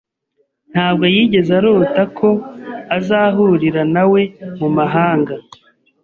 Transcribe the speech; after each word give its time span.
Ntabwo 0.71 1.03
yigeze 1.15 1.51
arota 1.59 2.03
ko 2.17 2.29
azahurira 2.97 3.81
nawe 3.93 4.21
mumahanga. 4.59 5.33